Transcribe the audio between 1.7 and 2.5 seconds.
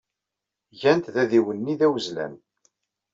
d awezlan.